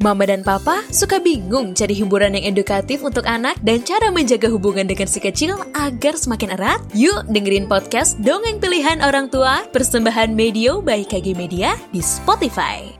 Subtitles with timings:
[0.00, 4.88] Mama dan Papa suka bingung cari hiburan yang edukatif untuk anak dan cara menjaga hubungan
[4.88, 6.80] dengan si kecil agar semakin erat?
[6.96, 12.99] Yuk dengerin podcast Dongeng Pilihan Orang Tua persembahan Medio by KG Media di Spotify.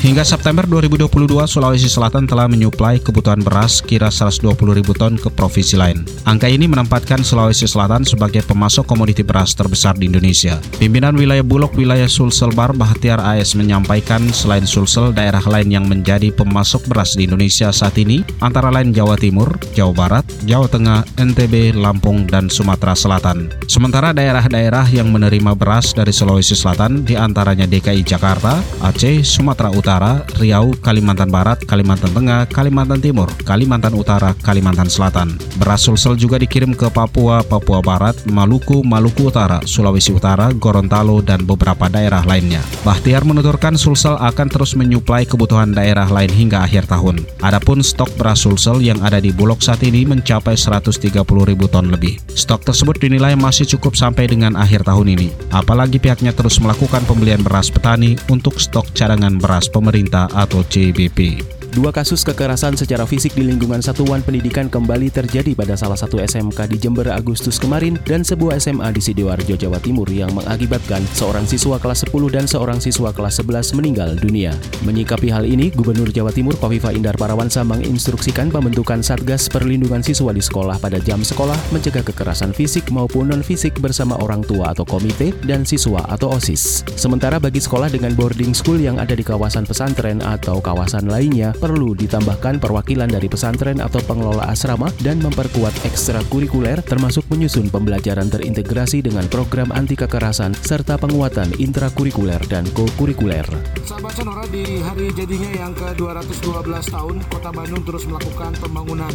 [0.00, 5.76] Hingga September 2022, Sulawesi Selatan telah menyuplai kebutuhan beras kira 120 ribu ton ke provinsi
[5.76, 6.08] lain.
[6.24, 10.56] Angka ini menempatkan Sulawesi Selatan sebagai pemasok komoditi beras terbesar di Indonesia.
[10.78, 16.30] Pimpinan wilayah Bulog wilayah Sulsel Bar Bahtiar AS menyampaikan selain Sulsel, daerah lain yang menjadi
[16.30, 21.74] pemasok beras di Indonesia saat ini antara lain Jawa Timur, Jawa Barat, Jawa Tengah, NTB,
[21.74, 23.50] Lampung, dan Sumatera Selatan.
[23.66, 29.81] Sementara daerah-daerah yang menerima beras dari Sulawesi Selatan di antaranya DKI Jakarta, Aceh, Sumatera Utara,
[29.82, 35.34] Utara, Riau, Kalimantan Barat, Kalimantan Tengah, Kalimantan Timur, Kalimantan Utara, Kalimantan Selatan.
[35.58, 41.42] Beras sulsel juga dikirim ke Papua, Papua Barat, Maluku, Maluku Utara, Sulawesi Utara, Gorontalo, dan
[41.42, 42.62] beberapa daerah lainnya.
[42.86, 47.26] Bahtiar menuturkan sulsel akan terus menyuplai kebutuhan daerah lain hingga akhir tahun.
[47.42, 52.22] Adapun stok beras sulsel yang ada di Bulog saat ini mencapai 130 ribu ton lebih.
[52.30, 55.34] Stok tersebut dinilai masih cukup sampai dengan akhir tahun ini.
[55.50, 61.61] Apalagi pihaknya terus melakukan pembelian beras petani untuk stok cadangan beras pemerintah atau CBP.
[61.72, 66.68] Dua kasus kekerasan secara fisik di lingkungan satuan pendidikan kembali terjadi pada salah satu SMK
[66.68, 71.80] di Jember Agustus kemarin dan sebuah SMA di Sidoarjo, Jawa Timur yang mengakibatkan seorang siswa
[71.80, 74.52] kelas 10 dan seorang siswa kelas 11 meninggal dunia.
[74.84, 80.44] Menyikapi hal ini, Gubernur Jawa Timur Kofifa Indar Parawansa menginstruksikan pembentukan Satgas Perlindungan Siswa di
[80.44, 85.64] sekolah pada jam sekolah mencegah kekerasan fisik maupun non-fisik bersama orang tua atau komite dan
[85.64, 86.84] siswa atau OSIS.
[87.00, 91.94] Sementara bagi sekolah dengan boarding school yang ada di kawasan pesantren atau kawasan lainnya, perlu
[91.94, 99.30] ditambahkan perwakilan dari pesantren atau pengelola asrama dan memperkuat ekstrakurikuler termasuk menyusun pembelajaran terintegrasi dengan
[99.30, 103.46] program anti kekerasan serta penguatan intrakurikuler dan kokurikuler.
[103.86, 109.14] Sahabat Sonora di hari jadinya yang ke-212 tahun, Kota Bandung terus melakukan pembangunan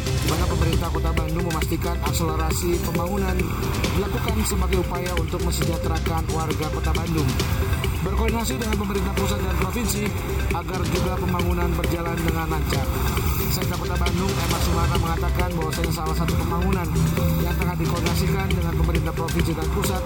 [0.00, 3.36] di mana pemerintah Kota Bandung memastikan akselerasi pembangunan
[4.00, 7.28] dilakukan sebagai upaya untuk mesejahterakan warga Kota Bandung
[8.02, 10.06] berkoordinasi dengan pemerintah pusat dan provinsi
[10.54, 12.86] agar juga pembangunan berjalan dengan lancar.
[13.50, 16.86] Sekda Kota Bandung, Emma Sumarna mengatakan bahwasanya salah satu pembangunan
[17.42, 20.02] yang tengah dikoordinasikan dengan pemerintah provinsi dan pusat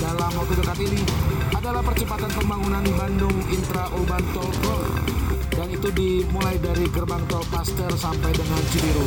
[0.00, 1.04] dalam waktu dekat ini
[1.52, 7.90] adalah percepatan pembangunan Bandung Intra Urban Toll Road dan itu dimulai dari gerbang tol Paster
[7.96, 9.06] sampai dengan Cibiru.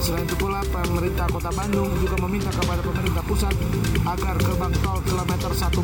[0.00, 3.54] Selain itu pula pemerintah Kota Bandung juga meminta kepada pemerintah pusat
[4.06, 5.82] agar gerbang tol kilometer 149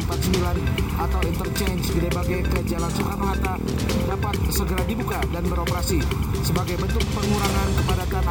[1.01, 3.55] atau interchange Gede Bage ke Jalan Soekarno-Hatta
[4.07, 5.99] dapat segera dibuka dan beroperasi
[6.45, 8.22] sebagai bentuk pengurangan kepadatan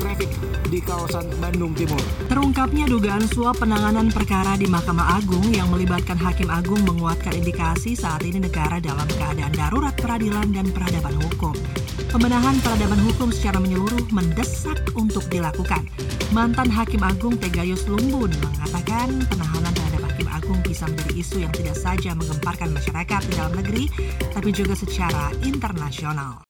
[0.00, 0.32] trafik
[0.72, 2.00] di kawasan Bandung Timur.
[2.26, 8.24] Terungkapnya dugaan suap penanganan perkara di Mahkamah Agung yang melibatkan Hakim Agung menguatkan indikasi saat
[8.24, 11.52] ini negara dalam keadaan darurat peradilan dan peradaban hukum.
[12.10, 15.86] Pembenahan peradaban hukum secara menyeluruh mendesak untuk dilakukan.
[16.34, 21.78] Mantan Hakim Agung Tegayus Lumbun mengatakan penahanan terhadap Hakim Agung bisa menjadi isu yang tidak
[21.78, 23.84] saja menggemparkan masyarakat di dalam negeri,
[24.34, 26.49] tapi juga secara internasional.